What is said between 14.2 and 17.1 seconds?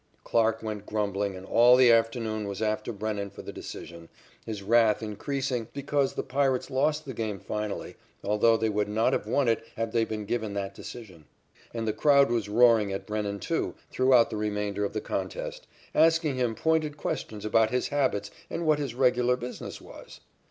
the remainder of the contest, asking him pointed